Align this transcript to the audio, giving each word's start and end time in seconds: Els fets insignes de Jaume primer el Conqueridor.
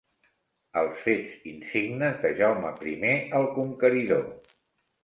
Els 0.81 1.03
fets 1.09 1.35
insignes 1.51 2.17
de 2.25 2.33
Jaume 2.41 2.75
primer 2.83 3.13
el 3.43 3.51
Conqueridor. 3.61 4.27